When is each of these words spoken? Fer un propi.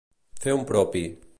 Fer 0.45 0.55
un 0.61 0.65
propi. 0.71 1.05